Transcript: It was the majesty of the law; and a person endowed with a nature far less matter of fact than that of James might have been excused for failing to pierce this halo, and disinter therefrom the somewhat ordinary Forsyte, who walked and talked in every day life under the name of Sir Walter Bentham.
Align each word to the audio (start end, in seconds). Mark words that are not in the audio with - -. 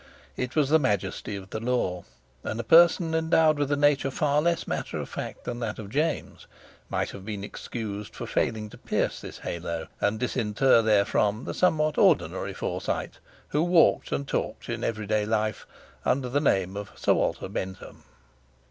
It 0.35 0.55
was 0.55 0.69
the 0.69 0.79
majesty 0.79 1.35
of 1.35 1.51
the 1.51 1.59
law; 1.59 2.05
and 2.43 2.59
a 2.59 2.63
person 2.63 3.13
endowed 3.13 3.59
with 3.59 3.71
a 3.71 3.75
nature 3.77 4.09
far 4.09 4.41
less 4.41 4.67
matter 4.67 4.97
of 4.97 5.07
fact 5.07 5.43
than 5.43 5.59
that 5.59 5.77
of 5.77 5.91
James 5.91 6.47
might 6.89 7.11
have 7.11 7.23
been 7.23 7.43
excused 7.43 8.15
for 8.15 8.25
failing 8.25 8.67
to 8.71 8.79
pierce 8.79 9.21
this 9.21 9.37
halo, 9.37 9.89
and 9.99 10.19
disinter 10.19 10.81
therefrom 10.81 11.45
the 11.45 11.53
somewhat 11.53 11.99
ordinary 11.99 12.51
Forsyte, 12.51 13.19
who 13.49 13.61
walked 13.61 14.11
and 14.11 14.27
talked 14.27 14.69
in 14.69 14.83
every 14.83 15.05
day 15.05 15.23
life 15.23 15.67
under 16.03 16.29
the 16.29 16.41
name 16.41 16.75
of 16.75 16.89
Sir 16.95 17.13
Walter 17.13 17.47
Bentham. 17.47 18.01